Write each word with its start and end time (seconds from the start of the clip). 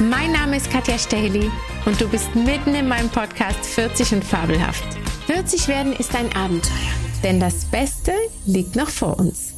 Mein 0.00 0.32
Name 0.32 0.56
ist 0.56 0.72
Katja 0.72 0.98
Staley 0.98 1.48
und 1.86 2.00
du 2.00 2.08
bist 2.08 2.34
mitten 2.34 2.74
in 2.74 2.88
meinem 2.88 3.08
Podcast 3.10 3.64
40 3.64 4.14
und 4.14 4.24
Fabelhaft. 4.24 4.82
40 5.26 5.68
werden 5.68 5.92
ist 5.92 6.16
ein 6.16 6.34
Abenteuer, 6.34 6.72
denn 7.22 7.38
das 7.38 7.66
Beste 7.66 8.12
liegt 8.44 8.74
noch 8.74 8.88
vor 8.88 9.20
uns. 9.20 9.52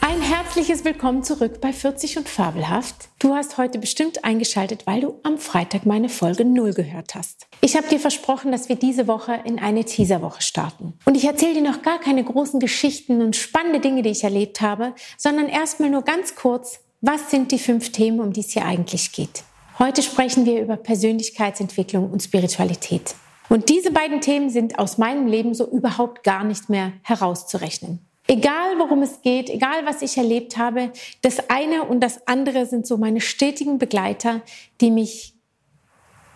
Ein 0.00 0.22
herzliches 0.22 0.84
Willkommen 0.84 1.24
zurück 1.24 1.60
bei 1.60 1.72
40 1.72 2.18
und 2.18 2.28
Fabelhaft. 2.28 3.08
Du 3.18 3.34
hast 3.34 3.58
heute 3.58 3.80
bestimmt 3.80 4.24
eingeschaltet, 4.24 4.86
weil 4.86 5.00
du 5.00 5.18
am 5.24 5.38
Freitag 5.38 5.86
meine 5.86 6.08
Folge 6.08 6.44
0 6.44 6.72
gehört 6.72 7.16
hast. 7.16 7.48
Ich 7.60 7.76
habe 7.76 7.88
dir 7.88 7.98
versprochen, 7.98 8.52
dass 8.52 8.68
wir 8.68 8.76
diese 8.76 9.08
Woche 9.08 9.40
in 9.44 9.58
eine 9.58 9.84
Teaserwoche 9.84 10.40
starten. 10.40 10.92
Und 11.04 11.16
ich 11.16 11.24
erzähle 11.24 11.54
dir 11.54 11.68
noch 11.68 11.82
gar 11.82 11.98
keine 11.98 12.22
großen 12.22 12.60
Geschichten 12.60 13.22
und 13.22 13.34
spannende 13.34 13.80
Dinge, 13.80 14.02
die 14.02 14.10
ich 14.10 14.22
erlebt 14.22 14.60
habe, 14.60 14.94
sondern 15.16 15.48
erstmal 15.48 15.90
nur 15.90 16.02
ganz 16.02 16.36
kurz, 16.36 16.78
was 17.00 17.32
sind 17.32 17.50
die 17.50 17.58
fünf 17.58 17.90
Themen, 17.90 18.20
um 18.20 18.32
die 18.32 18.40
es 18.40 18.50
hier 18.50 18.64
eigentlich 18.64 19.10
geht. 19.10 19.42
Heute 19.78 20.02
sprechen 20.02 20.44
wir 20.44 20.60
über 20.60 20.76
Persönlichkeitsentwicklung 20.76 22.10
und 22.10 22.20
Spiritualität. 22.20 23.14
Und 23.48 23.68
diese 23.68 23.92
beiden 23.92 24.20
Themen 24.20 24.50
sind 24.50 24.76
aus 24.78 24.98
meinem 24.98 25.28
Leben 25.28 25.54
so 25.54 25.70
überhaupt 25.70 26.24
gar 26.24 26.42
nicht 26.42 26.68
mehr 26.68 26.94
herauszurechnen. 27.02 28.00
Egal 28.26 28.78
worum 28.78 29.02
es 29.02 29.22
geht, 29.22 29.48
egal 29.48 29.86
was 29.86 30.02
ich 30.02 30.18
erlebt 30.18 30.58
habe, 30.58 30.92
das 31.22 31.48
eine 31.48 31.84
und 31.84 32.00
das 32.00 32.26
andere 32.26 32.66
sind 32.66 32.88
so 32.88 32.96
meine 32.96 33.20
stetigen 33.20 33.78
Begleiter, 33.78 34.42
die 34.80 34.90
mich 34.90 35.34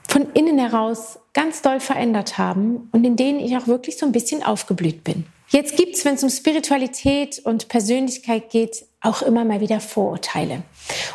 von 0.08 0.32
innen 0.34 0.58
heraus 0.58 1.18
ganz 1.32 1.62
doll 1.62 1.80
verändert 1.80 2.38
haben 2.38 2.88
und 2.92 3.04
in 3.04 3.16
denen 3.16 3.40
ich 3.40 3.56
auch 3.56 3.66
wirklich 3.66 3.98
so 3.98 4.06
ein 4.06 4.12
bisschen 4.12 4.44
aufgeblüht 4.44 5.02
bin. 5.02 5.26
Jetzt 5.48 5.76
gibt's, 5.76 6.04
wenn 6.04 6.14
es 6.14 6.22
um 6.22 6.30
Spiritualität 6.30 7.40
und 7.44 7.68
Persönlichkeit 7.68 8.50
geht, 8.50 8.86
auch 9.02 9.22
immer 9.22 9.44
mal 9.44 9.60
wieder 9.60 9.80
Vorurteile. 9.80 10.62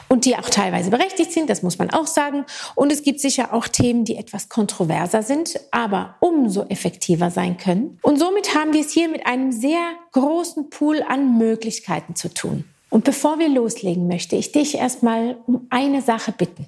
Und 0.08 0.26
die 0.26 0.36
auch 0.36 0.50
teilweise 0.50 0.90
berechtigt 0.90 1.32
sind, 1.32 1.50
das 1.50 1.64
muss 1.64 1.78
man 1.78 1.90
auch 1.90 2.08
sagen. 2.08 2.46
Und 2.76 2.92
es 2.92 3.04
gibt 3.04 3.20
sicher 3.20 3.54
auch 3.54 3.68
Themen, 3.68 4.06
die 4.06 4.16
etwas 4.16 4.50
kontroverser 4.50 5.24
sind, 5.24 5.60
aber 5.72 6.16
umso 6.20 6.64
effektiver 6.64 7.32
sein 7.32 7.58
können. 7.58 8.00
Und 8.02 8.20
somit 8.20 8.56
haben 8.56 8.74
wir 8.74 8.82
es 8.82 8.92
hier 8.92 9.10
mit 9.10 9.26
einem 9.26 9.52
sehr 9.52 9.92
großen 10.12 10.70
Pool 10.70 11.04
an 11.08 11.38
Möglichkeiten 11.38 12.16
zu 12.16 12.34
tun. 12.34 12.66
Und 12.90 13.04
bevor 13.04 13.40
wir 13.40 13.50
loslegen, 13.50 14.08
möchte 14.08 14.36
ich 14.36 14.52
dich 14.52 14.76
erstmal 14.76 15.38
um 15.46 15.68
eine 15.70 16.02
Sache 16.02 16.32
bitten. 16.32 16.68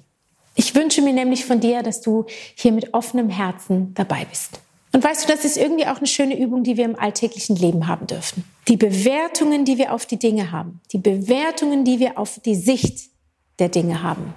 Ich 0.54 0.74
wünsche 0.74 1.00
mir 1.00 1.12
nämlich 1.12 1.46
von 1.46 1.60
dir, 1.60 1.82
dass 1.82 2.00
du 2.02 2.26
hier 2.54 2.72
mit 2.72 2.92
offenem 2.92 3.30
Herzen 3.30 3.94
dabei 3.94 4.26
bist. 4.28 4.60
Und 4.92 5.04
weißt 5.04 5.24
du, 5.24 5.32
das 5.32 5.44
ist 5.44 5.56
irgendwie 5.56 5.86
auch 5.86 5.98
eine 5.98 6.06
schöne 6.06 6.38
Übung, 6.38 6.64
die 6.64 6.76
wir 6.76 6.84
im 6.84 6.98
alltäglichen 6.98 7.56
Leben 7.56 7.86
haben 7.86 8.06
dürfen. 8.06 8.44
Die 8.68 8.76
Bewertungen, 8.76 9.64
die 9.64 9.78
wir 9.78 9.92
auf 9.92 10.06
die 10.06 10.18
Dinge 10.18 10.50
haben, 10.50 10.80
die 10.92 10.98
Bewertungen, 10.98 11.84
die 11.84 12.00
wir 12.00 12.18
auf 12.18 12.40
die 12.40 12.56
Sicht 12.56 13.10
der 13.58 13.68
Dinge 13.68 14.02
haben, 14.02 14.34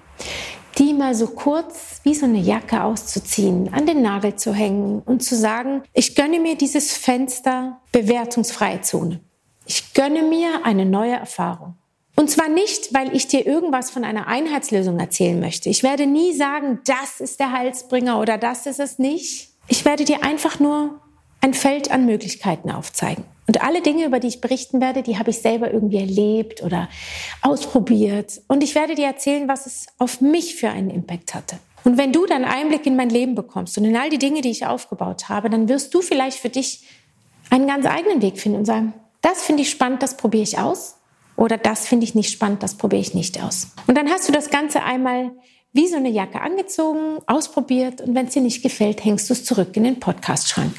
die 0.78 0.94
mal 0.94 1.16
so 1.16 1.28
kurz 1.28 2.02
wie 2.04 2.14
so 2.14 2.26
eine 2.26 2.40
Jacke 2.40 2.84
auszuziehen, 2.84 3.74
an 3.74 3.86
den 3.86 4.02
Nagel 4.02 4.36
zu 4.36 4.54
hängen 4.54 5.02
und 5.06 5.24
zu 5.24 5.36
sagen, 5.36 5.84
ich 5.94 6.16
gönne 6.16 6.40
mir 6.40 6.56
dieses 6.56 6.94
Fenster 6.94 7.80
bewertungsfreie 7.92 8.82
Zone. 8.82 9.20
Ich 9.66 9.94
gönne 9.94 10.24
mir 10.24 10.66
eine 10.66 10.86
neue 10.86 11.14
Erfahrung. 11.14 11.76
Und 12.16 12.30
zwar 12.30 12.50
nicht, 12.50 12.94
weil 12.94 13.16
ich 13.16 13.28
dir 13.28 13.46
irgendwas 13.46 13.90
von 13.90 14.04
einer 14.04 14.28
Einheitslösung 14.28 15.00
erzählen 15.00 15.40
möchte. 15.40 15.70
Ich 15.70 15.82
werde 15.82 16.06
nie 16.06 16.34
sagen, 16.34 16.80
das 16.86 17.20
ist 17.20 17.40
der 17.40 17.52
Heilsbringer 17.52 18.20
oder 18.20 18.38
das 18.38 18.68
ist 18.68 18.80
es 18.80 19.00
nicht. 19.00 19.53
Ich 19.68 19.86
werde 19.86 20.06
dir 20.06 20.24
einfach 20.24 20.60
nur 20.60 21.00
ein 21.42 21.54
Feld 21.54 21.92
an 21.92 22.06
Möglichkeiten 22.06 22.72
aufzeigen. 22.72 23.26
Und 23.48 23.62
alle 23.62 23.82
Dinge, 23.82 24.06
über 24.06 24.20
die 24.20 24.28
ich 24.28 24.40
berichten 24.42 24.80
werde, 24.80 25.04
die 25.04 25.18
habe 25.18 25.32
ich 25.32 25.40
selber 25.40 25.72
irgendwie 25.72 25.98
erlebt 25.98 26.64
oder 26.64 26.88
ausprobiert. 27.42 28.42
Und 28.48 28.64
ich 28.64 28.76
werde 28.76 28.96
dir 28.96 29.08
erzählen, 29.08 29.48
was 29.48 29.66
es 29.66 29.88
auf 29.98 30.22
mich 30.22 30.56
für 30.56 30.70
einen 30.70 30.90
Impact 30.90 31.34
hatte. 31.34 31.58
Und 31.84 31.98
wenn 31.98 32.14
du 32.14 32.26
dann 32.26 32.46
Einblick 32.46 32.86
in 32.86 32.96
mein 32.96 33.10
Leben 33.10 33.36
bekommst 33.36 33.78
und 33.78 33.84
in 33.84 33.98
all 33.98 34.10
die 34.10 34.18
Dinge, 34.18 34.40
die 34.40 34.52
ich 34.52 34.66
aufgebaut 34.66 35.28
habe, 35.28 35.50
dann 35.50 35.68
wirst 35.68 35.94
du 35.94 36.02
vielleicht 36.02 36.40
für 36.40 36.50
dich 36.50 36.86
einen 37.50 37.68
ganz 37.68 37.86
eigenen 37.86 38.22
Weg 38.22 38.40
finden 38.40 38.60
und 38.60 38.66
sagen, 38.66 38.94
das 39.22 39.42
finde 39.42 39.64
ich 39.64 39.70
spannend, 39.70 40.02
das 40.02 40.16
probiere 40.16 40.44
ich 40.44 40.58
aus. 40.60 40.96
Oder 41.36 41.58
das 41.58 41.88
finde 41.88 42.06
ich 42.06 42.16
nicht 42.16 42.32
spannend, 42.32 42.64
das 42.64 42.76
probiere 42.76 43.02
ich 43.02 43.14
nicht 43.14 43.42
aus. 43.44 43.68
Und 43.88 43.98
dann 43.98 44.10
hast 44.10 44.30
du 44.30 44.32
das 44.32 44.50
Ganze 44.50 44.84
einmal 44.84 45.32
wie 45.74 45.88
so 45.88 45.98
eine 45.98 46.10
Jacke 46.10 46.40
angezogen, 46.40 47.18
ausprobiert 47.26 48.00
und 48.02 48.16
wenn 48.16 48.28
es 48.28 48.34
dir 48.34 48.42
nicht 48.42 48.62
gefällt, 48.62 49.04
hängst 49.04 49.30
du 49.30 49.34
es 49.34 49.44
zurück 49.44 49.76
in 49.76 49.84
den 49.84 50.00
Podcast-Schrank. 50.00 50.74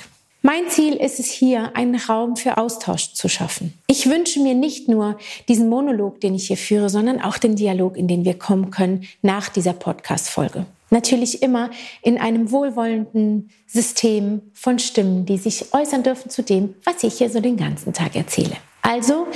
Mein 0.46 0.68
Ziel 0.68 0.94
ist 0.94 1.18
es 1.20 1.30
hier, 1.30 1.74
einen 1.74 1.96
Raum 1.96 2.36
für 2.36 2.58
Austausch 2.58 3.14
zu 3.14 3.28
schaffen. 3.28 3.72
Ich 3.86 4.08
wünsche 4.08 4.40
mir 4.40 4.54
nicht 4.54 4.88
nur 4.88 5.18
diesen 5.48 5.68
Monolog, 5.68 6.20
den 6.20 6.34
ich 6.34 6.48
hier 6.48 6.58
führe, 6.58 6.90
sondern 6.90 7.20
auch 7.20 7.38
den 7.38 7.56
Dialog, 7.56 7.96
in 7.96 8.08
den 8.08 8.24
wir 8.24 8.38
kommen 8.38 8.70
können 8.70 9.08
nach 9.22 9.48
dieser 9.48 9.72
Podcast-Folge. 9.72 10.66
Natürlich 10.90 11.42
immer 11.42 11.70
in 12.02 12.18
einem 12.18 12.52
wohlwollenden 12.52 13.50
System 13.66 14.42
von 14.52 14.78
Stimmen, 14.78 15.26
die 15.26 15.38
sich 15.38 15.72
äußern 15.72 16.02
dürfen 16.02 16.30
zu 16.30 16.42
dem, 16.42 16.74
was 16.84 17.02
ich 17.02 17.14
hier 17.14 17.30
so 17.30 17.40
den 17.40 17.56
ganzen 17.56 17.92
Tag 17.94 18.14
erzähle. 18.14 18.56
Also 18.82 19.26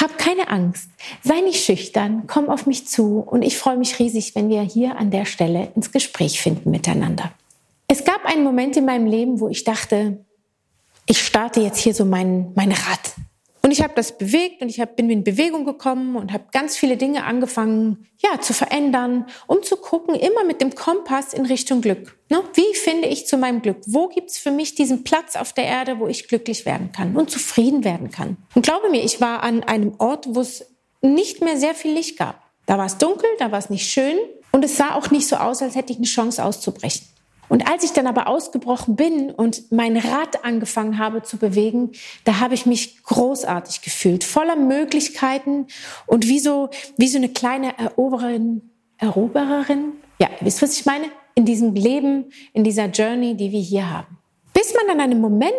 hab 0.00 0.18
keine 0.18 0.48
Angst, 0.50 0.90
sei 1.22 1.40
nicht 1.40 1.64
schüchtern, 1.64 2.24
komm 2.26 2.48
auf 2.48 2.66
mich 2.66 2.86
zu 2.86 3.20
und 3.20 3.42
ich 3.42 3.56
freue 3.56 3.76
mich 3.76 3.98
riesig, 3.98 4.34
wenn 4.34 4.48
wir 4.48 4.62
hier 4.62 4.96
an 4.96 5.10
der 5.10 5.24
Stelle 5.24 5.72
ins 5.74 5.90
Gespräch 5.90 6.40
finden 6.40 6.70
miteinander. 6.70 7.32
Es 7.88 8.04
gab 8.04 8.24
einen 8.24 8.44
Moment 8.44 8.76
in 8.76 8.84
meinem 8.84 9.06
Leben, 9.06 9.40
wo 9.40 9.48
ich 9.48 9.64
dachte, 9.64 10.24
ich 11.06 11.24
starte 11.24 11.60
jetzt 11.60 11.78
hier 11.78 11.94
so 11.94 12.04
mein, 12.04 12.52
mein 12.54 12.72
Rad. 12.72 13.14
Und 13.66 13.72
ich 13.72 13.82
habe 13.82 13.94
das 13.96 14.16
bewegt 14.16 14.62
und 14.62 14.68
ich 14.68 14.78
hab, 14.78 14.94
bin 14.94 15.10
in 15.10 15.24
Bewegung 15.24 15.64
gekommen 15.64 16.14
und 16.14 16.32
habe 16.32 16.44
ganz 16.52 16.76
viele 16.76 16.96
Dinge 16.96 17.24
angefangen, 17.24 18.06
ja, 18.18 18.40
zu 18.40 18.54
verändern, 18.54 19.26
um 19.48 19.60
zu 19.64 19.76
gucken, 19.76 20.14
immer 20.14 20.44
mit 20.44 20.60
dem 20.60 20.76
Kompass 20.76 21.34
in 21.34 21.46
Richtung 21.46 21.80
Glück. 21.80 22.16
Ne? 22.28 22.44
Wie 22.54 22.76
finde 22.76 23.08
ich 23.08 23.26
zu 23.26 23.36
meinem 23.36 23.62
Glück? 23.62 23.78
Wo 23.84 24.06
gibt's 24.06 24.38
für 24.38 24.52
mich 24.52 24.76
diesen 24.76 25.02
Platz 25.02 25.34
auf 25.34 25.52
der 25.52 25.64
Erde, 25.64 25.98
wo 25.98 26.06
ich 26.06 26.28
glücklich 26.28 26.64
werden 26.64 26.92
kann 26.92 27.16
und 27.16 27.28
zufrieden 27.28 27.82
werden 27.82 28.12
kann? 28.12 28.36
Und 28.54 28.64
glaube 28.64 28.88
mir, 28.88 29.02
ich 29.02 29.20
war 29.20 29.42
an 29.42 29.64
einem 29.64 29.94
Ort, 29.98 30.26
wo 30.28 30.42
es 30.42 30.64
nicht 31.02 31.42
mehr 31.42 31.56
sehr 31.56 31.74
viel 31.74 31.92
Licht 31.92 32.16
gab. 32.16 32.40
Da 32.66 32.78
war 32.78 32.86
es 32.86 32.98
dunkel, 32.98 33.28
da 33.40 33.50
war 33.50 33.58
es 33.58 33.68
nicht 33.68 33.90
schön 33.90 34.16
und 34.52 34.64
es 34.64 34.76
sah 34.76 34.94
auch 34.94 35.10
nicht 35.10 35.26
so 35.26 35.34
aus, 35.34 35.60
als 35.60 35.74
hätte 35.74 35.92
ich 35.92 35.98
eine 35.98 36.06
Chance 36.06 36.44
auszubrechen. 36.44 37.04
Und 37.48 37.70
als 37.70 37.84
ich 37.84 37.92
dann 37.92 38.06
aber 38.06 38.26
ausgebrochen 38.26 38.96
bin 38.96 39.30
und 39.30 39.70
mein 39.70 39.96
Rad 39.96 40.44
angefangen 40.44 40.98
habe 40.98 41.22
zu 41.22 41.36
bewegen, 41.36 41.92
da 42.24 42.40
habe 42.40 42.54
ich 42.54 42.66
mich 42.66 43.02
großartig 43.04 43.82
gefühlt, 43.82 44.24
voller 44.24 44.56
Möglichkeiten 44.56 45.66
und 46.06 46.26
wie 46.26 46.40
so, 46.40 46.70
wie 46.96 47.08
so 47.08 47.18
eine 47.18 47.28
kleine 47.28 47.78
Erobererin, 47.78 48.70
Erobererin. 48.98 49.92
Ja, 50.18 50.28
wisst 50.40 50.62
ihr, 50.62 50.68
was 50.68 50.78
ich 50.78 50.86
meine? 50.86 51.06
In 51.34 51.44
diesem 51.44 51.74
Leben, 51.74 52.32
in 52.54 52.64
dieser 52.64 52.86
Journey, 52.86 53.34
die 53.34 53.52
wir 53.52 53.60
hier 53.60 53.90
haben. 53.90 54.18
Bis 54.54 54.72
man 54.74 54.90
an 54.90 55.00
einem 55.02 55.20
Moment 55.20 55.52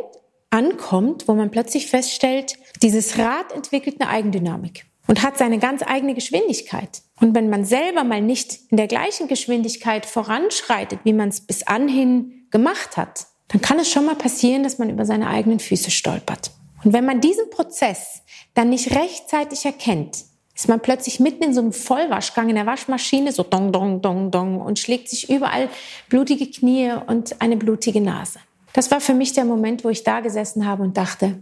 ankommt, 0.49 1.27
wo 1.27 1.33
man 1.33 1.51
plötzlich 1.51 1.87
feststellt, 1.87 2.57
dieses 2.81 3.17
Rad 3.19 3.51
entwickelt 3.53 4.01
eine 4.01 4.09
Eigendynamik 4.09 4.85
und 5.07 5.23
hat 5.23 5.37
seine 5.37 5.57
ganz 5.57 5.81
eigene 5.85 6.13
Geschwindigkeit. 6.13 7.01
Und 7.19 7.33
wenn 7.33 7.49
man 7.49 7.65
selber 7.65 8.03
mal 8.03 8.21
nicht 8.21 8.59
in 8.69 8.77
der 8.77 8.87
gleichen 8.87 9.27
Geschwindigkeit 9.27 10.05
voranschreitet, 10.05 10.99
wie 11.03 11.13
man 11.13 11.29
es 11.29 11.41
bis 11.41 11.63
anhin 11.63 12.47
gemacht 12.51 12.97
hat, 12.97 13.27
dann 13.47 13.61
kann 13.61 13.79
es 13.79 13.89
schon 13.89 14.05
mal 14.05 14.15
passieren, 14.15 14.63
dass 14.63 14.77
man 14.77 14.89
über 14.89 15.05
seine 15.05 15.27
eigenen 15.27 15.59
Füße 15.59 15.91
stolpert. 15.91 16.51
Und 16.83 16.93
wenn 16.93 17.05
man 17.05 17.21
diesen 17.21 17.49
Prozess 17.49 18.21
dann 18.53 18.69
nicht 18.69 18.93
rechtzeitig 18.93 19.65
erkennt, 19.65 20.25
ist 20.53 20.67
man 20.67 20.79
plötzlich 20.79 21.19
mitten 21.19 21.43
in 21.43 21.53
so 21.53 21.61
einem 21.61 21.71
Vollwaschgang 21.71 22.49
in 22.49 22.55
der 22.55 22.65
Waschmaschine, 22.65 23.31
so 23.31 23.43
dong, 23.43 23.71
dong, 23.71 24.01
dong, 24.01 24.31
dong, 24.31 24.59
und 24.59 24.79
schlägt 24.79 25.07
sich 25.07 25.29
überall 25.29 25.69
blutige 26.09 26.49
Knie 26.49 26.93
und 27.05 27.41
eine 27.41 27.57
blutige 27.57 28.01
Nase. 28.01 28.39
Das 28.73 28.91
war 28.91 28.99
für 28.99 29.13
mich 29.13 29.33
der 29.33 29.45
Moment, 29.45 29.83
wo 29.83 29.89
ich 29.89 30.03
da 30.03 30.19
gesessen 30.19 30.65
habe 30.65 30.83
und 30.83 30.97
dachte, 30.97 31.37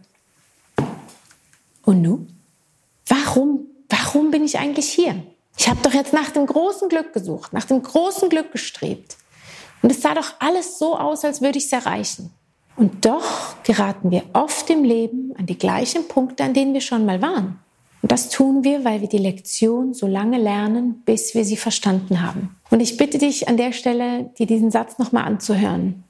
und 1.84 2.02
nun? 2.02 2.35
Warum, 3.36 3.68
warum 3.90 4.32
bin 4.32 4.46
ich 4.46 4.58
eigentlich 4.60 4.88
hier? 4.88 5.22
Ich 5.58 5.68
habe 5.68 5.80
doch 5.84 5.94
jetzt 5.94 6.14
nach 6.14 6.30
dem 6.32 6.46
großen 6.46 6.88
Glück 6.88 7.12
gesucht, 7.12 7.52
nach 7.52 7.66
dem 7.66 7.84
großen 7.84 8.30
Glück 8.30 8.52
gestrebt. 8.54 9.18
Und 9.82 9.92
es 9.92 10.02
sah 10.02 10.14
doch 10.14 10.36
alles 10.40 10.80
so 10.80 10.98
aus, 10.98 11.26
als 11.26 11.42
würde 11.42 11.58
ich 11.58 11.66
es 11.66 11.74
erreichen. 11.74 12.32
Und 12.78 13.06
doch 13.06 13.62
geraten 13.64 14.12
wir 14.12 14.24
oft 14.34 14.70
im 14.70 14.84
Leben 14.84 15.34
an 15.38 15.46
die 15.46 15.58
gleichen 15.58 16.08
Punkte, 16.08 16.44
an 16.44 16.54
denen 16.54 16.74
wir 16.74 16.82
schon 16.82 17.06
mal 17.06 17.22
waren. 17.22 17.60
Und 18.02 18.12
das 18.12 18.30
tun 18.30 18.64
wir, 18.64 18.86
weil 18.86 19.02
wir 19.02 19.10
die 19.10 19.18
Lektion 19.18 19.94
so 19.94 20.08
lange 20.08 20.38
lernen, 20.38 21.02
bis 21.06 21.36
wir 21.36 21.44
sie 21.44 21.58
verstanden 21.58 22.22
haben. 22.22 22.56
Und 22.70 22.80
ich 22.80 22.98
bitte 22.98 23.18
dich 23.18 23.50
an 23.50 23.58
der 23.58 23.74
Stelle, 23.74 24.32
dir 24.38 24.46
diesen 24.46 24.72
Satz 24.72 24.98
nochmal 24.98 25.26
anzuhören 25.26 26.06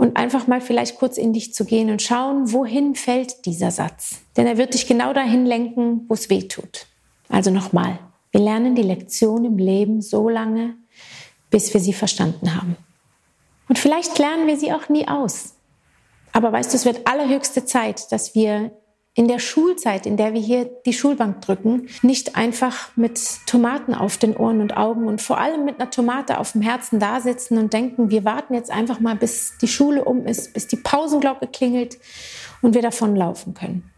und 0.00 0.16
einfach 0.16 0.46
mal 0.46 0.62
vielleicht 0.62 0.96
kurz 0.96 1.18
in 1.18 1.34
dich 1.34 1.52
zu 1.52 1.66
gehen 1.66 1.90
und 1.90 2.00
schauen, 2.00 2.54
wohin 2.54 2.94
fällt 2.94 3.44
dieser 3.44 3.70
Satz. 3.70 4.22
Denn 4.34 4.46
er 4.46 4.56
wird 4.56 4.72
dich 4.72 4.86
genau 4.86 5.12
dahin 5.12 5.44
lenken, 5.44 6.06
wo 6.08 6.14
es 6.14 6.30
weh 6.30 6.48
tut. 6.48 6.86
Also 7.28 7.50
nochmal, 7.50 7.98
wir 8.30 8.40
lernen 8.40 8.74
die 8.74 8.82
Lektion 8.82 9.44
im 9.44 9.58
Leben 9.58 10.00
so 10.00 10.30
lange, 10.30 10.74
bis 11.50 11.74
wir 11.74 11.82
sie 11.82 11.92
verstanden 11.92 12.56
haben. 12.56 12.78
Und 13.68 13.78
vielleicht 13.78 14.18
lernen 14.18 14.46
wir 14.46 14.56
sie 14.56 14.72
auch 14.72 14.88
nie 14.88 15.06
aus. 15.06 15.56
Aber 16.32 16.50
weißt 16.50 16.72
du, 16.72 16.78
es 16.78 16.86
wird 16.86 17.06
allerhöchste 17.06 17.66
Zeit, 17.66 18.10
dass 18.10 18.34
wir 18.34 18.70
in 19.14 19.26
der 19.26 19.40
Schulzeit, 19.40 20.06
in 20.06 20.16
der 20.16 20.34
wir 20.34 20.40
hier 20.40 20.70
die 20.86 20.92
Schulbank 20.92 21.40
drücken, 21.40 21.88
nicht 22.02 22.36
einfach 22.36 22.90
mit 22.96 23.20
Tomaten 23.46 23.92
auf 23.92 24.18
den 24.18 24.36
Ohren 24.36 24.60
und 24.60 24.76
Augen 24.76 25.08
und 25.08 25.20
vor 25.20 25.38
allem 25.38 25.64
mit 25.64 25.80
einer 25.80 25.90
Tomate 25.90 26.38
auf 26.38 26.52
dem 26.52 26.62
Herzen 26.62 27.00
da 27.00 27.20
sitzen 27.20 27.58
und 27.58 27.72
denken, 27.72 28.10
wir 28.10 28.24
warten 28.24 28.54
jetzt 28.54 28.70
einfach 28.70 29.00
mal, 29.00 29.16
bis 29.16 29.54
die 29.60 29.68
Schule 29.68 30.04
um 30.04 30.26
ist, 30.26 30.54
bis 30.54 30.68
die 30.68 30.76
Pausenglocke 30.76 31.48
klingelt 31.48 31.98
und 32.62 32.74
wir 32.74 32.82
davon 32.82 33.16
laufen 33.16 33.54
können. 33.54 33.90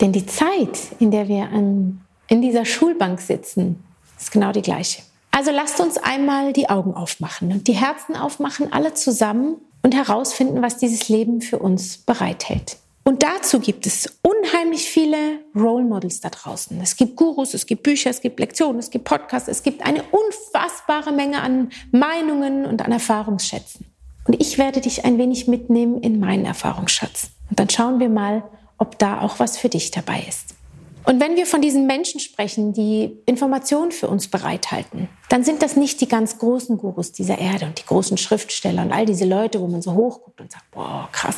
Denn 0.00 0.12
die 0.12 0.26
Zeit, 0.26 0.78
in 0.98 1.10
der 1.10 1.28
wir 1.28 1.44
an, 1.44 2.04
in 2.28 2.42
dieser 2.42 2.64
Schulbank 2.64 3.20
sitzen, 3.20 3.82
ist 4.18 4.32
genau 4.32 4.50
die 4.50 4.62
gleiche. 4.62 5.02
Also 5.30 5.52
lasst 5.52 5.80
uns 5.80 5.96
einmal 5.96 6.52
die 6.52 6.68
Augen 6.68 6.94
aufmachen 6.94 7.52
und 7.52 7.68
die 7.68 7.74
Herzen 7.74 8.16
aufmachen, 8.16 8.72
alle 8.72 8.94
zusammen 8.94 9.56
und 9.82 9.94
herausfinden, 9.94 10.60
was 10.60 10.78
dieses 10.78 11.08
Leben 11.08 11.40
für 11.40 11.58
uns 11.58 11.98
bereithält. 11.98 12.78
Und 13.06 13.22
dazu 13.22 13.60
gibt 13.60 13.86
es 13.86 14.18
unheimlich 14.22 14.90
viele 14.90 15.38
Role 15.54 15.84
Models 15.84 16.20
da 16.20 16.28
draußen. 16.28 16.80
Es 16.80 16.96
gibt 16.96 17.14
Gurus, 17.14 17.54
es 17.54 17.64
gibt 17.66 17.84
Bücher, 17.84 18.10
es 18.10 18.20
gibt 18.20 18.40
Lektionen, 18.40 18.80
es 18.80 18.90
gibt 18.90 19.04
Podcasts, 19.04 19.48
es 19.48 19.62
gibt 19.62 19.86
eine 19.86 20.02
unfassbare 20.02 21.12
Menge 21.12 21.40
an 21.40 21.70
Meinungen 21.92 22.66
und 22.66 22.84
an 22.84 22.90
Erfahrungsschätzen. 22.90 23.86
Und 24.24 24.40
ich 24.40 24.58
werde 24.58 24.80
dich 24.80 25.04
ein 25.04 25.18
wenig 25.18 25.46
mitnehmen 25.46 26.00
in 26.02 26.18
meinen 26.18 26.44
Erfahrungsschatz. 26.46 27.30
Und 27.48 27.60
dann 27.60 27.70
schauen 27.70 28.00
wir 28.00 28.08
mal, 28.08 28.42
ob 28.76 28.98
da 28.98 29.20
auch 29.20 29.38
was 29.38 29.56
für 29.56 29.68
dich 29.68 29.92
dabei 29.92 30.24
ist. 30.28 30.56
Und 31.04 31.20
wenn 31.20 31.36
wir 31.36 31.46
von 31.46 31.62
diesen 31.62 31.86
Menschen 31.86 32.18
sprechen, 32.18 32.72
die 32.72 33.16
Informationen 33.24 33.92
für 33.92 34.08
uns 34.08 34.26
bereithalten, 34.26 35.08
dann 35.28 35.44
sind 35.44 35.62
das 35.62 35.76
nicht 35.76 36.00
die 36.00 36.08
ganz 36.08 36.38
großen 36.38 36.76
Gurus 36.76 37.12
dieser 37.12 37.38
Erde 37.38 37.66
und 37.66 37.78
die 37.78 37.86
großen 37.86 38.18
Schriftsteller 38.18 38.82
und 38.82 38.90
all 38.90 39.06
diese 39.06 39.26
Leute, 39.26 39.60
wo 39.60 39.68
man 39.68 39.80
so 39.80 39.92
hochguckt 39.92 40.40
und 40.40 40.50
sagt, 40.50 40.68
boah, 40.72 41.08
krass, 41.12 41.36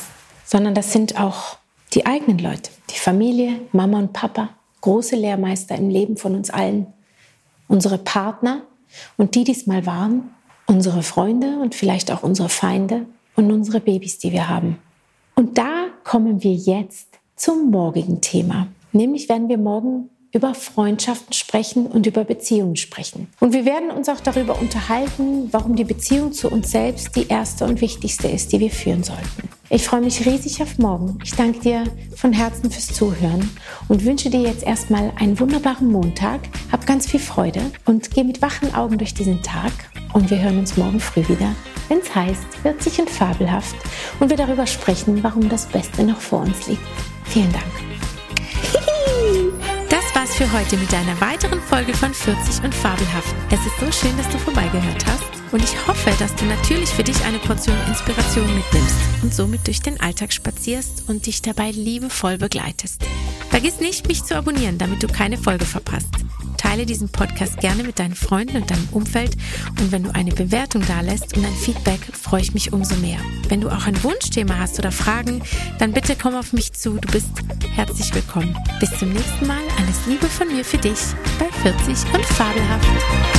sondern 0.49 0.73
das 0.73 0.91
sind 0.91 1.19
auch 1.19 1.58
die 1.93 2.05
eigenen 2.05 2.39
Leute, 2.39 2.71
die 2.89 2.99
Familie, 2.99 3.61
Mama 3.71 3.99
und 3.99 4.13
Papa, 4.13 4.49
große 4.81 5.15
Lehrmeister 5.15 5.75
im 5.75 5.89
Leben 5.89 6.17
von 6.17 6.35
uns 6.35 6.49
allen, 6.49 6.87
unsere 7.67 7.97
Partner 7.97 8.63
und 9.17 9.35
die, 9.35 9.43
die 9.43 9.51
es 9.51 9.67
mal 9.67 9.85
waren, 9.85 10.31
unsere 10.67 11.03
Freunde 11.03 11.59
und 11.59 11.75
vielleicht 11.75 12.11
auch 12.11 12.23
unsere 12.23 12.49
Feinde 12.49 13.05
und 13.35 13.51
unsere 13.51 13.79
Babys, 13.79 14.19
die 14.19 14.31
wir 14.31 14.49
haben. 14.49 14.77
Und 15.35 15.57
da 15.57 15.87
kommen 16.03 16.43
wir 16.43 16.53
jetzt 16.53 17.07
zum 17.35 17.71
morgigen 17.71 18.21
Thema. 18.21 18.67
Nämlich 18.91 19.29
werden 19.29 19.49
wir 19.49 19.57
morgen 19.57 20.09
über 20.31 20.53
Freundschaften 20.53 21.33
sprechen 21.33 21.87
und 21.87 22.05
über 22.05 22.23
Beziehungen 22.23 22.75
sprechen. 22.75 23.27
Und 23.39 23.53
wir 23.53 23.65
werden 23.65 23.89
uns 23.89 24.09
auch 24.09 24.19
darüber 24.19 24.59
unterhalten, 24.59 25.49
warum 25.51 25.75
die 25.75 25.83
Beziehung 25.83 26.33
zu 26.33 26.49
uns 26.49 26.71
selbst 26.71 27.15
die 27.15 27.27
erste 27.27 27.65
und 27.65 27.81
wichtigste 27.81 28.27
ist, 28.27 28.51
die 28.51 28.59
wir 28.59 28.69
führen 28.69 29.03
sollten. 29.03 29.49
Ich 29.71 29.83
freue 29.83 30.01
mich 30.01 30.25
riesig 30.25 30.61
auf 30.61 30.77
morgen. 30.77 31.19
Ich 31.23 31.33
danke 31.33 31.59
dir 31.59 31.83
von 32.15 32.33
Herzen 32.33 32.71
fürs 32.71 32.87
Zuhören 32.87 33.49
und 33.87 34.05
wünsche 34.05 34.29
dir 34.29 34.41
jetzt 34.41 34.63
erstmal 34.63 35.11
einen 35.17 35.39
wunderbaren 35.39 35.91
Montag. 35.91 36.41
Hab 36.71 36.85
ganz 36.85 37.07
viel 37.07 37.19
Freude 37.19 37.61
und 37.85 38.11
geh 38.11 38.23
mit 38.23 38.41
wachen 38.41 38.73
Augen 38.73 38.97
durch 38.97 39.13
diesen 39.13 39.41
Tag. 39.43 39.71
Und 40.13 40.29
wir 40.31 40.41
hören 40.41 40.57
uns 40.57 40.75
morgen 40.75 40.99
früh 40.99 41.27
wieder, 41.27 41.55
wenn 41.87 41.99
es 41.99 42.15
heißt, 42.15 42.63
witzig 42.63 42.99
und 42.99 43.09
fabelhaft 43.09 43.75
und 44.19 44.29
wir 44.29 44.37
darüber 44.37 44.65
sprechen, 44.65 45.23
warum 45.23 45.49
das 45.49 45.67
Beste 45.67 46.03
noch 46.03 46.19
vor 46.19 46.41
uns 46.41 46.67
liegt. 46.67 46.81
Vielen 47.25 47.51
Dank. 47.51 47.88
Für 50.39 50.53
heute 50.53 50.77
mit 50.77 50.93
einer 50.93 51.19
weiteren 51.19 51.59
Folge 51.59 51.93
von 51.93 52.13
40 52.13 52.63
und 52.63 52.73
Fabelhaft. 52.73 53.35
Es 53.51 53.59
ist 53.59 53.77
so 53.77 53.91
schön, 53.91 54.15
dass 54.15 54.29
du 54.29 54.37
vorbeigehört 54.37 55.05
hast 55.05 55.25
und 55.51 55.61
ich 55.61 55.75
hoffe, 55.85 56.11
dass 56.17 56.33
du 56.33 56.45
natürlich 56.45 56.87
für 56.87 57.03
dich 57.03 57.25
eine 57.25 57.39
Portion 57.39 57.75
Inspiration 57.89 58.45
mitnimmst 58.55 58.95
und 59.21 59.33
somit 59.33 59.67
durch 59.67 59.81
den 59.81 59.99
Alltag 59.99 60.31
spazierst 60.31 61.09
und 61.09 61.25
dich 61.25 61.41
dabei 61.41 61.71
liebevoll 61.71 62.37
begleitest. 62.37 63.03
Vergiss 63.49 63.81
nicht, 63.81 64.07
mich 64.07 64.23
zu 64.23 64.37
abonnieren, 64.37 64.77
damit 64.77 65.03
du 65.03 65.07
keine 65.07 65.37
Folge 65.37 65.65
verpasst. 65.65 66.07
Teile 66.59 66.85
diesen 66.85 67.07
Podcast 67.07 67.61
gerne 67.61 67.83
mit 67.83 67.99
deinen 67.99 68.15
Freunden 68.15 68.57
und 68.57 68.69
deinem 68.69 68.87
Umfeld 68.91 69.37
und 69.79 69.93
wenn 69.93 70.03
du 70.03 70.13
eine 70.13 70.31
Bewertung 70.31 70.85
dalässt 70.85 71.37
und 71.37 71.45
ein 71.45 71.55
Feedback, 71.55 71.99
freue 72.11 72.41
ich 72.41 72.53
mich 72.53 72.73
umso 72.73 72.95
mehr. 72.95 73.19
Wenn 73.47 73.61
du 73.61 73.69
auch 73.69 73.87
ein 73.87 74.03
Wunschthema 74.03 74.57
hast 74.59 74.77
oder 74.77 74.91
Fragen, 74.91 75.41
dann 75.79 75.93
bitte 75.93 76.17
komm 76.21 76.35
auf 76.35 76.51
mich 76.51 76.73
zu. 76.73 76.97
Du 76.97 77.11
bist 77.11 77.29
herzlich 77.75 78.13
willkommen. 78.13 78.57
Bis 78.81 78.91
zum 78.99 79.13
nächsten 79.13 79.47
Mal. 79.47 79.61
Alles 79.77 80.05
Liebe 80.05 80.27
von 80.27 80.49
mir 80.49 80.65
für 80.65 80.77
dich 80.77 80.99
bei 81.39 81.49
40 81.61 82.13
und 82.13 82.25
Fabelhaft. 82.25 83.38